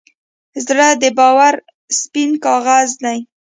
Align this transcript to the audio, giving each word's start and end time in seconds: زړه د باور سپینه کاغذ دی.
زړه 0.65 0.87
د 1.01 1.03
باور 1.17 1.53
سپینه 1.99 2.37
کاغذ 2.45 2.89
دی. 3.03 3.17